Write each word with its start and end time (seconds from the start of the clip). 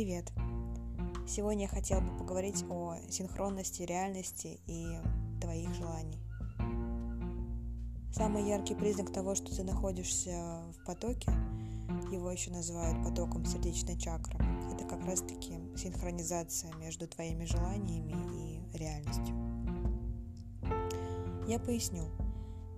Привет! 0.00 0.32
Сегодня 1.28 1.64
я 1.64 1.68
хотела 1.68 2.00
бы 2.00 2.16
поговорить 2.16 2.64
о 2.70 2.96
синхронности 3.10 3.82
реальности 3.82 4.58
и 4.66 4.98
твоих 5.42 5.74
желаний. 5.74 6.18
Самый 8.10 8.48
яркий 8.48 8.74
признак 8.74 9.12
того, 9.12 9.34
что 9.34 9.54
ты 9.54 9.62
находишься 9.62 10.62
в 10.72 10.86
потоке, 10.86 11.30
его 12.10 12.32
еще 12.32 12.50
называют 12.50 13.04
потоком 13.04 13.44
сердечной 13.44 13.98
чакры, 13.98 14.38
это 14.72 14.86
как 14.88 15.04
раз-таки 15.04 15.58
синхронизация 15.76 16.72
между 16.76 17.06
твоими 17.06 17.44
желаниями 17.44 18.14
и 18.72 18.78
реальностью. 18.78 19.36
Я 21.46 21.58
поясню. 21.58 22.04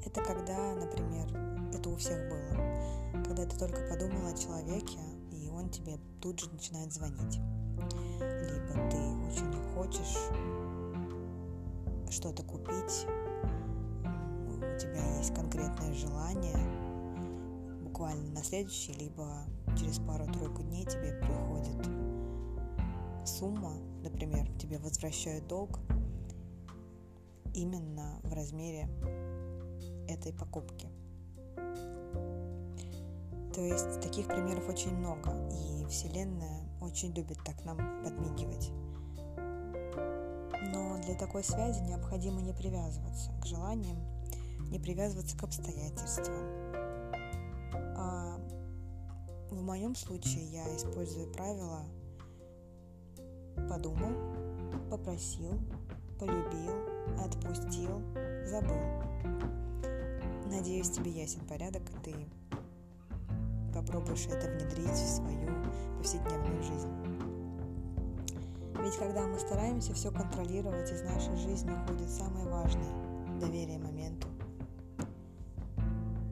Это 0.05 0.25
когда, 0.25 0.75
например, 0.75 1.73
это 1.73 1.89
у 1.89 1.95
всех 1.95 2.19
было, 2.29 3.23
когда 3.25 3.47
ты 3.47 3.57
только 3.57 3.81
подумал 3.89 4.27
о 4.27 4.37
человеке, 4.37 4.99
тебе 5.73 5.99
тут 6.21 6.39
же 6.39 6.51
начинает 6.51 6.93
звонить. 6.93 7.41
Либо 8.21 8.91
ты 8.91 8.99
очень 9.27 9.53
хочешь 9.75 10.17
что-то 12.11 12.43
купить, 12.43 13.07
у 14.59 14.79
тебя 14.79 15.17
есть 15.19 15.35
конкретное 15.35 15.93
желание, 15.95 16.57
буквально 17.83 18.31
на 18.33 18.45
следующий, 18.45 18.93
либо 18.93 19.45
через 19.77 19.99
пару-тройку 19.99 20.63
дней 20.63 20.85
тебе 20.85 21.15
приходит 21.15 21.89
сумма, 23.25 23.73
например, 24.03 24.47
тебе 24.59 24.79
возвращают 24.79 25.47
долг 25.47 25.79
именно 27.55 28.21
в 28.23 28.33
размере 28.33 28.89
этой 30.09 30.33
покупки. 30.33 30.89
То 33.55 33.61
есть 33.61 34.01
таких 34.01 34.29
примеров 34.29 34.69
очень 34.69 34.95
много, 34.97 35.31
и 35.51 35.85
Вселенная 35.87 36.63
очень 36.81 37.13
любит 37.13 37.39
так 37.45 37.65
нам 37.65 37.77
подмигивать. 38.03 38.71
Но 40.73 40.99
для 41.03 41.15
такой 41.15 41.45
связи 41.45 41.83
необходимо 41.83 42.41
не 42.41 42.55
привязываться 42.55 43.31
к 43.43 43.47
желаниям, 43.47 43.99
не 44.71 44.79
привязываться 44.79 45.37
к 45.37 45.43
обстоятельствам. 45.43 46.73
А 47.97 48.39
в 49.51 49.61
моем 49.61 49.95
случае 49.95 50.45
я 50.51 50.77
использую 50.77 51.31
правило 51.33 51.85
подумал, 53.69 54.13
попросил, 54.91 55.61
полюбил, 56.19 56.73
отпустил, 57.21 58.01
забыл. 58.47 58.81
Надеюсь, 60.51 60.91
тебе 60.91 61.11
ясен 61.11 61.47
порядок, 61.47 61.83
и 61.91 62.03
ты 62.03 62.15
попробуешь 63.83 64.27
это 64.27 64.49
внедрить 64.49 64.91
в 64.91 65.17
свою 65.17 65.49
повседневную 65.99 66.63
жизнь. 66.63 66.89
Ведь 68.83 68.97
когда 68.97 69.27
мы 69.27 69.39
стараемся 69.39 69.95
все 69.95 70.11
контролировать, 70.11 70.91
из 70.91 71.03
нашей 71.03 71.37
жизни 71.37 71.73
уходит 71.73 72.11
самое 72.11 72.47
важное– 72.47 73.39
доверие 73.41 73.79
моменту. 73.79 74.29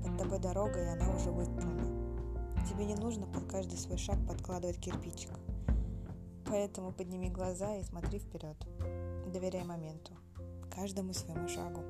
Под 0.05 0.19
тобой 0.19 0.39
дорога, 0.39 0.81
и 0.81 0.87
она 0.87 1.15
уже 1.15 1.31
выстлана. 1.31 1.83
Тебе 2.69 2.84
не 2.84 2.95
нужно 2.95 3.27
под 3.27 3.45
каждый 3.51 3.78
свой 3.78 3.98
шаг 3.98 4.19
подкладывать 4.27 4.78
кирпичик. 4.78 5.31
Поэтому 6.47 6.93
подними 6.93 7.31
глаза 7.31 7.77
и 7.77 7.84
смотри 7.84 8.19
вперед. 8.19 8.56
Доверяй 9.33 9.65
моменту, 9.65 10.12
каждому 10.75 11.12
своему 11.12 11.48
шагу. 11.48 11.83